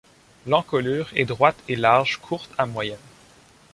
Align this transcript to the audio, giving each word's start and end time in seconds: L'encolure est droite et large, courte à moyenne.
L'encolure 0.47 1.11
est 1.13 1.25
droite 1.25 1.57
et 1.67 1.75
large, 1.75 2.17
courte 2.17 2.49
à 2.57 2.65
moyenne. 2.65 2.97